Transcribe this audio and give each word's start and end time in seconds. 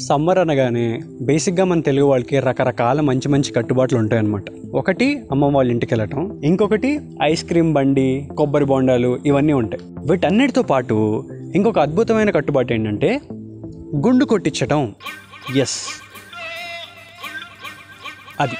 Summer 0.00 0.38
అనగానే 0.38 1.00
బేసిక్గా 1.20 1.64
మన 1.64 1.80
తెలుగు 1.80 2.06
వాళ్ళకి 2.06 2.40
రకరకాల 2.40 3.00
మంచి 3.00 3.28
మంచి 3.28 3.52
కట్టుబాట్లు 3.52 3.98
ఉంటాయన్నమాట. 3.98 4.44
ఒకటి 4.74 5.22
అమ్మ 5.30 5.44
వాళ్ళ 5.44 5.70
ఇంటికి 5.70 5.94
వెళ్ళటం 5.94 6.40
ఇంకొకటి 6.44 7.00
ఐస్ 7.22 7.44
క్రీమ్ 7.44 7.72
బండి 7.72 8.28
కొబ్బరి 8.38 8.64
బొండాలు 8.64 9.18
ఇవన్నీ 9.26 9.52
ఉంటాయి. 9.52 9.82
వీటన్నిటితో 10.10 10.62
పాటు 10.62 11.24
ఇంకొక 11.54 11.78
అద్భుతమైన 11.78 12.30
కట్టుబాటు 12.30 12.72
ఏంటంటే 12.72 13.20
గుండు 13.96 14.24
కొట్టించటం. 14.24 14.94
ఎస్ 15.56 15.78
అది. 18.40 18.54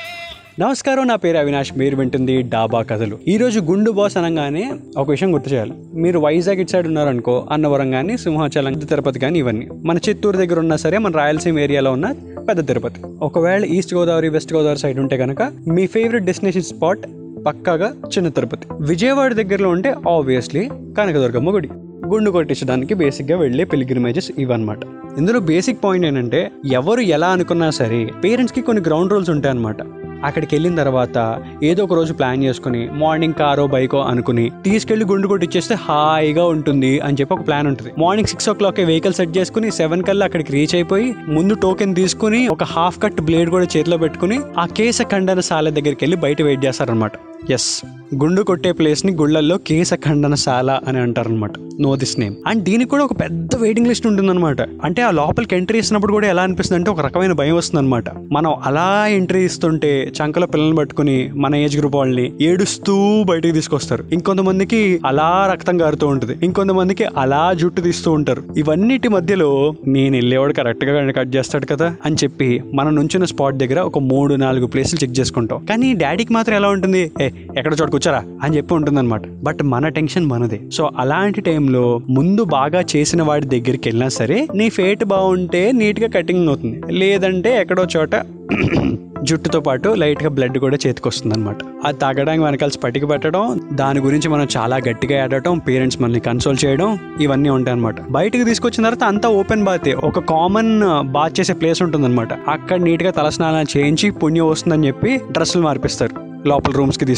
నమస్కారం 0.61 1.09
నా 1.09 1.16
పేరు 1.16 1.37
అవినాష్. 1.37 1.73
మీరు 1.79 1.96
వింటుంది 1.96 2.43
డాబా 2.43 2.82
కథలు. 2.82 3.18
ఈరోజు 3.29 3.61
గుండు 3.61 3.91
బాస్ 3.91 4.16
అనగానే 4.16 4.73
ఒక 4.98 5.11
విషయం 5.11 5.35
గుర్తు 5.35 5.50
చేయాలి. 5.50 5.73
మీరు 5.95 6.18
వైజాగ్ 6.18 6.61
ఇటు 6.61 6.71
సైడ్ 6.71 6.86
ఉన్నారనుకో 6.86 7.48
అన్నవరం 7.53 7.91
కానీ 7.91 8.17
సింహాచలం 8.17 8.73
తిరుపతి 8.73 9.18
కానీ 9.18 9.39
ఇవన్నీ. 9.39 9.68
మన 9.85 9.99
చిత్తూరు 10.09 10.36
దగ్గర 10.36 10.59
ఉన్నా 10.59 10.77
సరే 10.77 10.99
మన 10.99 11.12
రాయలసీమ 11.12 11.59
ఏరియాలో 11.59 11.93
ఉన్న 11.93 12.14
పెద్ద 12.49 12.67
తిరుపతి. 12.67 13.00
ఒకవేళ 13.23 13.64
east 13.64 13.95
Godavari 13.95 14.29
west 14.29 14.54
Godavari 14.54 14.79
side 14.79 14.99
ఉంటే 14.99 15.17
కనుక 15.17 15.43
మీ 15.68 15.86
ఫేవరెట్ 15.86 16.25
డెస్టినేషన్ 16.25 16.62
స్పాట్ 16.62 17.00
పక్కాగా 17.46 17.87
చిన్న 17.87 18.29
తిరుపతి. 18.29 18.67
విజయవాడ 18.81 19.32
దగ్గరలో 19.32 19.68
ఉంటే 19.68 19.95
ఆబ్వియస్లీ 20.09 20.71
కనకదుర్గమ్మ 20.98 21.54
గుడి 21.54 21.68
గుండు 22.07 22.31
కొట్టించడానికి 22.31 22.95
బేసిక్గా 22.95 23.39
వెళ్ళే 23.39 23.64
పిలిగ్రిమేజెస్ 23.64 24.31
ఇవన్నమాట. 24.39 24.79
ఇందులో 25.18 25.40
బేసిక్ 25.40 25.84
పాయింట్ 25.84 26.07
ఏంటంటే 26.07 26.50
ఎవరు 26.73 27.00
ఎలా 27.00 27.29
అనుకున్నా 27.29 27.71
సరే 27.71 28.11
పేరెంట్స్కి 28.25 28.61
కొన్ని 28.61 28.82
గ్రౌండ్ 28.82 29.12
రూల్స్ 29.12 29.31
ఉంటాయి 29.31 29.54
అనమాట 29.54 29.76
అక్కడికి 30.25 30.54
వెళ్ళిన 30.54 30.75
తర్వాత 30.75 31.18
ఏదో 31.62 31.85
ఒక 31.85 31.94
రోజు 31.94 32.12
ప్లాన్ 32.12 32.44
చేసుకుని 32.44 32.89
మార్నింగ్ 32.92 33.34
కారో 33.34 33.67
బైకో 33.67 33.98
అనుకుని 33.98 34.50
తీసుకెళ్ళి 34.64 35.05
గుండు 35.05 35.28
కొట్టిచ్చేస్తే 35.28 35.75
హాయిగా 35.75 36.45
ఉంటుంది 36.45 37.00
అని 37.00 37.17
చెప్పి 37.20 37.34
ఒక 37.34 37.47
ప్లాన్ 37.47 37.67
ఉంటుంది. 37.67 37.92
Morning 37.98 38.28
six 38.28 38.48
o'clock 38.53 38.81
vehicle 38.81 39.14
set 39.14 39.39
చేసుకుని 39.39 39.70
సెవెన్ 39.70 40.03
కల్లా 40.03 40.27
అక్కడికి 40.27 40.53
రీచ్ 40.53 40.75
అయిపోయి 40.75 41.14
ముందు 41.28 41.55
టోకెన్ 41.55 41.95
తీసుకుని 41.95 42.48
ఒక 42.48 42.64
హాఫ్ 42.64 43.03
కట్ 43.03 43.20
బ్లేడ్ 43.20 43.50
కూడా 43.50 43.67
చేతిలో 43.77 43.97
పెట్టుకుని 43.97 44.39
ఆ 44.58 44.67
కేస 44.67 45.03
ఖండన 45.03 45.41
శాల 45.41 45.69
దగ్గరికి 45.69 46.05
వెళ్ళి 46.05 46.17
బయట 46.17 46.43
వెయిట్ 46.43 46.65
చేస్తారనమాట 46.65 47.12
ఎస్ 47.50 47.83
గుండు 48.15 48.43
కొట్టే 48.43 48.73
ప్లేస్ని 48.73 49.13
గుళ్ళల్లో 49.13 49.59
కేశ 49.59 49.95
ఖండనశాల 49.95 50.81
అని 50.89 50.99
అంటారనమాట 50.99 51.51
నో 51.81 51.97
దిస్ 51.97 52.21
నేమ్ 52.21 52.35
అండ్ 52.47 52.65
దీనికి 52.65 52.91
కూడా 52.91 53.05
ఒక 53.05 53.21
పెద్ద 53.21 53.57
వెయిటింగ్ 53.57 53.87
లిస్ట్ 53.87 54.07
ఉంటుందన్నమాట. 54.07 54.61
అంటే 54.61 55.03
ఆ 55.03 55.11
లోపలికి 55.11 55.57
ఎంట్రీ 55.57 55.79
ఇస్తున్నప్పుడు 55.79 56.13
కూడా 56.13 56.29
ఎలా 56.29 56.43
అనిపిస్తుంది 56.43 56.79
అంటే 56.79 56.91
ఒక 56.91 57.01
రకమైన 57.01 57.33
భయం 57.33 57.57
వస్తుంది 57.57 58.11
మనం 58.33 58.55
అలా 58.65 59.07
ఎంట్రీ 59.07 59.45
ఇస్తుంటే 59.45 60.13
చంకలో 60.21 60.47
పిల్లల్ని 60.47 60.77
పట్టుకుని 60.77 61.31
మన 61.35 61.55
ఏజ్ 61.55 61.79
గ్రూప్ 61.79 61.97
వాళ్ళని 61.97 62.33
ఏడుస్తూ 62.41 63.23
బయటికి 63.23 63.55
తీసుకొస్తారు. 63.55 64.05
ఇంకొంతమందికి 64.13 65.01
అలా 65.07 65.51
రక్తం 65.53 65.79
కారుతూ 65.79 66.07
ఉంటుంది. 66.07 66.37
ఇంకొంతమందికి 66.43 67.05
అలా 67.05 67.53
జుట్టు 67.53 67.81
తీస్తూ 67.81 68.13
ఉంటారు. 68.13 68.43
ఇవన్నిటి 68.57 69.09
మధ్యలో 69.09 69.75
నేను 69.87 70.17
వెళ్ళేవాడు 70.17 70.53
కరెక్ట్గా 70.53 71.11
కట్ 71.11 71.37
చేస్తాడు 71.37 71.67
కదా 71.67 71.97
అని 72.07 72.15
చెప్పి 72.15 72.63
మనం 72.75 72.95
నుంచిన 72.95 73.25
స్పాట్ 73.25 73.57
దగ్గర 73.57 73.81
ఒక 73.81 73.99
మూడు 73.99 74.35
నాలుగు 74.35 74.67
ప్లేసులు 74.67 75.05
చెక్ 75.05 75.21
చేసుకుంటాం. 75.21 75.65
కానీ 75.65 75.93
డాడీకి 75.95 76.33
మాత్రం 76.33 76.57
ఎలా 76.57 76.69
ఉంటుంది? 76.69 77.13
ఏ 77.21 77.31
ఎక్కడ 77.59 77.73
చోటుకు 77.83 78.01
కూర్చోరా 78.03 78.20
అని 78.45 78.55
చెప్పి 78.56 78.72
ఉంటుందన్నమాట. 78.77 79.25
బట్ 79.47 79.61
మన 79.72 79.89
టెన్షన్ 79.97 80.25
మనదే. 80.31 80.58
సో 80.77 80.83
అలాంటి 81.03 81.41
టైంలో 81.48 81.83
ముందు 82.17 82.42
బాగా 82.55 82.81
చేసిన 82.92 83.22
వాడి 83.28 83.47
దగ్గరికి 83.55 83.84
వెళ్ళినా 83.89 84.09
సరే 84.17 84.39
నీ 84.59 84.67
ఫేట్ 84.77 85.03
బాగుంటే 85.12 85.61
నీట్గా 85.81 86.09
కటింగ్ 86.17 86.48
అవుతుంది. 86.53 86.78
లేదంటే 87.00 87.53
ఎక్కడో 87.62 87.86
చోట 87.97 88.14
జుట్టుతో 89.28 89.59
పాటు 89.67 89.89
లైట్గా 90.00 90.31
బ్లడ్ 90.36 90.56
కూడా 90.64 90.77
చేతికి 90.84 91.06
వస్తుంది 91.09 91.34
అనమాట 91.36 91.59
అది 91.86 91.97
తాగడానికి 91.98 92.44
వెనకాల 92.44 92.72
స్పటికి 92.77 93.06
పెట్టడం 93.06 93.61
దాని 93.81 94.00
గురించి 94.06 94.28
మనం 94.28 94.47
చాలా 94.56 94.77
గట్టిగా 94.89 95.16
ఆడటం 95.25 95.59
పేరెంట్స్ 95.69 95.98
మనల్ని 96.03 96.22
కన్సోల్ 96.27 96.59
చేయడం 96.64 96.91
ఇవన్నీ 97.20 97.50
ఉంటాయి 97.56 97.77
అనమాట 97.77 97.97
బయటకు 98.19 98.44
తీసుకొచ్చిన 98.50 98.84
తర్వాత 98.87 99.06
అంతా 99.12 99.31
ఓపెన్ 99.41 99.64
బాతే 99.69 99.94
ఒక 100.11 100.25
కామన్ 100.34 100.72
బాత్ 101.16 101.37
చేసే 101.41 101.56
ప్లేస్ 101.62 101.83
ఉంటుంది 101.87 102.09
అనమాట 102.11 102.33
అక్కడ 102.56 102.81
నీట్గా 102.89 103.12
తలస్నానం 103.20 103.70
చేయించి 103.77 104.09
పుణ్యం 104.22 104.48
వస్తుందని 104.48 104.89
చెప్పి 104.91 105.12
డ్రెస్సులు 105.37 105.64
మార్పిస్తారు. 105.69 106.16
లోపల 106.47 106.75
రూమ్స్కి 106.81 107.09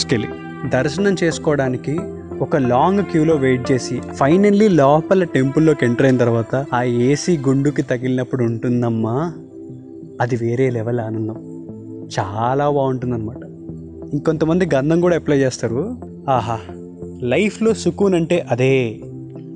దర్శనం 0.68 1.16
చేసుకోవడానికి 1.22 1.98
ఒక 2.40 2.56
లాంగ్ 2.56 3.02
క్యూలో 3.02 3.36
వెయిట్ 3.36 3.72
చేసి 3.72 4.00
ఫైనల్లీ 4.00 4.68
లోపల 4.68 5.24
టెంపుల్లోకి 5.24 5.84
ఎంటర్ 5.84 6.06
అయిన 6.06 6.16
తర్వాత 6.16 6.66
ఆ 6.74 6.82
ఏసీ 6.82 7.38
గుండుకి 7.38 7.82
తగిలినప్పుడు 7.82 8.44
ఉంటుందమ్మా. 8.44 9.32
అది 10.20 10.36
వేరే 10.36 10.70
లెవెల్ 10.70 11.00
ఆనందం. 11.00 11.36
చాలా 12.18 12.70
బాగుంటుందన్నమాట. 12.70 13.36
ఇంకొంతమంది 14.12 14.68
గంధం 14.74 15.00
కూడా 15.00 15.16
అప్లై 15.16 15.36
చేస్తారు. 15.36 15.96
ఆహా 16.28 16.58
లైఫ్లో 17.22 17.74
సుకూన్ 17.74 18.14
అంటే 18.14 18.46
అదే. 18.50 19.00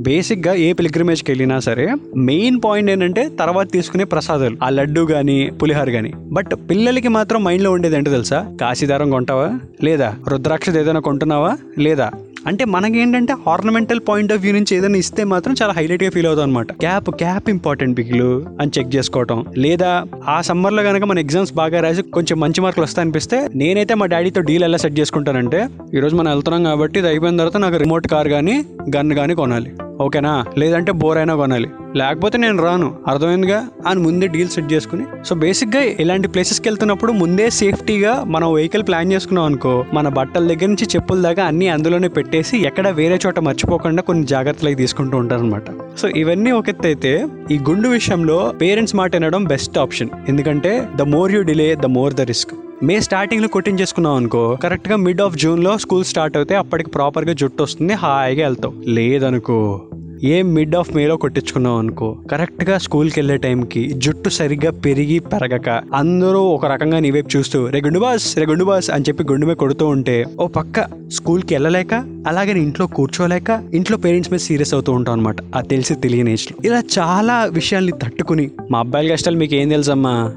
బేసిక్గా 0.01 0.55
ఏ 0.55 0.73
పిలిగ్రిమేజ్కి 0.73 1.31
వెళ్ళినా 1.31 1.59
సరే 1.59 1.95
మెయిన్ 2.17 2.61
పాయింట్ 2.65 2.91
ఏంటంటే 2.91 3.29
తర్వాత 3.41 3.73
తీసుకునే 3.73 4.05
ప్రసాదాలు. 4.05 4.57
ఆ 4.63 4.69
లడ్డు 4.69 5.01
కానీ 5.01 5.51
పులిహార 5.63 5.91
కానీ 5.91 6.13
బట్ 6.17 6.55
పిల్లలకి 6.71 7.09
మాత్రం 7.09 7.45
మైండ్లో 7.45 7.73
ఉండేది 7.73 7.97
ఏంటో 7.97 8.11
తెలుసా? 8.11 8.57
కాశీదారం 8.61 9.11
కొంటావా? 9.11 9.59
లేదా 9.83 10.15
రుద్రాక్షది 10.29 10.81
ఏదైనా 10.81 11.01
కొంటున్నావా? 11.01 11.59
లేదా? 11.79 12.11
అంటే 12.47 12.65
మనకేంటంటే 12.65 13.35
ఆర్నమెంటల్ 13.49 14.01
పాయింట్ 14.09 14.33
ఆఫ్ 14.33 14.41
వ్యూ 14.41 14.53
నుంచి 14.53 14.77
ఏదైనా 14.77 14.99
ఇస్తే 14.99 15.25
మాత్రం 15.25 15.55
చాలా 15.63 15.73
హైలైట్గా 15.73 16.11
ఫీల్ 16.11 16.27
అవుతాం 16.27 16.45
అనమాట 16.45 16.73
క్యాప్ 16.73 17.11
క్యాప్ 17.11 17.51
ఇంపార్టెంట్ 17.51 17.97
బిగ్లు 17.97 18.47
అని 18.61 18.71
చెక్ 18.79 18.97
చేసుకోవటం. 18.97 19.45
లేదా 19.57 20.05
ఆ 20.29 20.41
సమ్మర్లో 20.41 20.83
కనుక 20.83 21.05
మన 21.05 21.19
ఎగ్జామ్స్ 21.19 21.55
బాగా 21.55 21.81
రాసి 21.81 22.03
కొంచెం 22.03 22.41
మంచి 22.41 22.61
మార్కులు 22.61 22.85
వస్తాయనిపిస్తే 22.85 23.49
నేనైతే 23.55 23.95
మా 23.95 24.07
డాడీతో 24.07 24.41
డీల్ 24.41 24.65
ఎలా 24.65 24.77
సెట్ 24.77 24.99
చేసుకుంటానంటే 25.01 25.69
ఈరోజు 25.95 26.17
మనం 26.17 26.33
వెళ్తున్నాం 26.33 26.65
కాబట్టి 26.65 26.99
ఇది 26.99 27.09
అయిపోయిన 27.09 27.37
తర్వాత 27.37 27.57
నాకు 27.57 27.77
రిమోట్ 27.77 28.09
కార్ 28.09 28.29
కానీ 28.29 28.65
గన్ 28.97 29.13
కానీ 29.13 29.35
కొనాలి. 29.35 29.73
ఓకేనా? 30.01 30.45
లేదంటే 30.59 30.93
బోర్ 30.93 31.19
అయినా 31.19 31.37
కొనాలి. 31.37 31.69
లేకపోతే 31.97 32.39
నేను 32.39 32.63
రాను. 32.63 32.97
అర్థమైందిగా? 33.09 33.69
అని 33.87 34.01
ముందే 34.01 34.27
డీల్ 34.27 34.49
సెట్ 34.49 34.73
చేసుకుని. 34.73 35.05
సో 35.25 35.35
బేసిక్గా 35.35 35.83
ఇలాంటి 35.83 36.29
ప్లేసెస్కి 36.29 36.69
వెళ్తున్నప్పుడు 36.69 37.13
ముందే 37.13 37.51
సేఫ్టీగా 37.51 38.25
మనం 38.27 38.55
వెహికల్ 38.55 38.83
ప్లాన్ 38.83 39.13
చేసుకున్నాం 39.13 39.45
అనుకో 39.45 39.85
మన 39.95 40.09
బట్టల 40.09 40.47
దగ్గర 40.47 40.67
నుంచి 40.67 40.85
చెప్పుల 40.85 41.23
దాకా 41.23 41.45
అన్ని 41.45 41.69
అందులోనే 41.69 42.09
పెట్టేసి 42.09 42.59
ఎక్కడ 42.59 42.89
వేరే 42.89 43.19
చోట 43.27 43.39
మర్చిపోకుండా 43.39 44.03
కొన్ని 44.03 44.27
జాగ్రత్తలు 44.27 44.75
తీసుకుంటూ 44.75 45.19
ఉంటారనమాట 45.19 45.63
సో 45.99 46.09
ఇవన్నీ 46.09 46.51
ఒక 46.51 46.69
ఎత్తు 46.69 46.87
అయితే 46.87 47.27
ఈ 47.51 47.59
గుండు 47.59 47.89
విషయంలో 47.89 48.55
పేరెంట్స్ 48.61 48.97
మాట 48.97 49.17
వినడం 49.17 49.45
బెస్ట్ 49.45 49.79
ఆప్షన్. 49.79 50.09
ఎందుకంటే 50.29 50.89
the 50.97 51.03
more 51.03 51.33
you 51.33 51.43
delay 51.43 51.75
the 51.75 51.87
more 51.87 52.15
the 52.15 52.21
risk. 52.21 52.51
May 52.83 53.01
స్టార్టింగ్లో 53.01 53.49
కొట్టించేసుకున్నాం 53.49 54.15
అనుకో 54.15 54.57
కరెక్ట్గా 54.63 54.97
మిడ్ 54.97 55.21
ఆఫ్ 55.21 55.37
జూన్లో 55.37 55.79
స్కూల్ 55.79 56.05
స్టార్ట్ 56.05 56.37
అవుతే 56.37 56.57
అప్పటికి 56.57 56.91
ప్రాపర్గా 56.91 57.33
జుట్టు 57.33 57.63
వస్తుంది 57.63 57.93
హాయిగా 57.93 58.47
వెళ్తావు. 58.47 58.75
లేదనుకో. 58.87 59.81
ఏ 60.25 60.43
మిడ్ 60.43 60.77
ఆఫ్ 60.77 60.97
మేలో 60.97 61.17
కొట్టించుకున్నావు 61.17 61.79
అనుకో 61.79 62.13
కరెక్ట్గా 62.31 62.79
స్కూల్కి 62.79 63.21
వెళ్ళే 63.21 63.37
టైంకి 63.37 63.93
జుట్టు 63.97 64.29
సరిగ్గా 64.29 64.71
పెరిగి 64.71 65.19
పెరగక 65.19 65.83
అందరూ 65.95 66.41
ఒక 66.41 66.67
రకంగా 66.67 66.99
నీ 66.99 67.11
వైపు 67.11 67.37
చూస్తూ 67.37 67.67
రే 67.67 67.81
గుండు 67.81 67.99
బాస్ 67.99 68.39
రే 68.39 68.47
గుండు 68.47 68.65
బాస్ 68.65 68.91
అని 68.91 69.05
చెప్పి 69.09 69.25
గుండు 69.25 69.47
మీద 69.47 69.57
కొడుతూ 69.57 69.87
ఉంటే 69.87 70.25
ఓ 70.41 70.47
పక్క 70.47 70.87
స్కూల్కి 71.11 71.55
వెళ్ళలేక 71.55 71.95
అలాగే 72.27 72.53
ఇంట్లో 72.59 72.87
కూర్చోలేక 72.87 73.65
ఇంట్లో 73.75 73.97
పేరెంట్స్ 73.97 74.33
మీద 74.33 74.41
సీరియస్ 74.41 74.75
అవుతూ 74.75 74.93
ఉంటాం 74.93 75.13
అనమాట 75.13 75.37
అది 75.55 75.69
తెలిసి 75.69 75.95
తెలియని 75.95 76.33
ఏజ్లో 76.33 76.57
ఇలా 76.67 76.83
చాలా 76.99 77.45
విషయాల్ని 77.45 77.93
తట్టుకుని 77.93 78.51
మా 78.71 78.79
అబ్బాయిల 78.79 79.13
కష్టాలు 79.13 79.37
మీకు 79.37 79.55
ఏం 79.55 79.69
తెలుసమ్మా? 79.69 80.33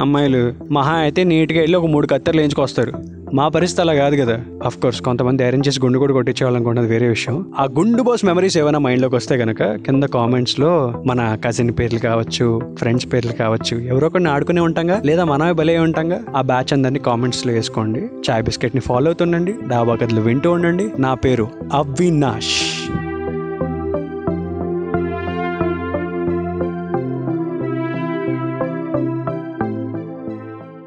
అమ్మాయిలు 0.00 0.52
మహా 0.72 0.92
అయితే 0.92 1.24
నీట్గా 1.24 1.60
వెళ్ళి 1.60 1.76
ఒక 1.76 1.86
మూడు 1.86 2.06
కత్తెరలు 2.06 2.40
వేయించుకొస్తారు. 2.40 2.92
మా 3.34 3.48
పరిస్థితి 3.48 3.82
అలా 3.82 3.94
కాదు 3.94 4.16
కదా. 4.16 4.40
అఫ్ 4.64 4.78
కోర్స్ 4.78 5.02
కొంతమంది 5.02 5.44
అరేంజ్ 5.44 5.68
చేసి 5.68 5.80
గుండు 5.80 5.98
కూడా 5.98 6.12
కొట్టించేవాళ్ళనుకున్నది 6.12 6.86
వేరే 6.86 7.08
విషయం. 7.08 7.52
ఆ 7.58 7.64
గుండు 7.64 8.02
బాస్ 8.02 8.24
మెమరీస్ 8.24 8.58
ఏమైనా 8.58 8.78
మైండ్లోకి 8.78 9.16
వస్తే 9.16 9.38
కనుక 9.38 9.62
కింద 9.62 10.04
కామెంట్స్లో 10.04 11.02
మన 11.06 11.38
కజిన్ 11.44 11.70
పేర్లు 11.78 11.98
కావచ్చు 11.98 12.60
ఫ్రెండ్స్ 12.74 13.12
పేర్లు 13.12 13.32
కావచ్చు 13.32 13.80
ఎవరో 13.80 14.08
కొన్ని 14.08 14.30
ఆడుకునే 14.30 14.60
ఉంటాగా 14.60 15.02
లేదా 15.04 15.24
మనమే 15.24 15.52
భలే 15.52 15.78
ఉంటాగా 15.78 16.22
ఆ 16.36 16.40
బ్యాచ్ 16.40 16.72
అందరినీ 16.72 16.98
కామెంట్స్లో 16.98 17.52
వేసుకోండి. 17.52 18.00
చాయ్ 18.00 18.44
బిస్కెట్ని 18.44 18.80
ఫాలో 18.80 19.06
అవుతుండండి. 19.06 19.54
డాబా 19.68 19.94
కథలు 19.94 20.20
వింటూ 20.20 20.50
ఉండండి. 20.50 20.90
నా 20.98 21.14
పేరు 21.14 21.48
అవినాష్. 21.72 22.79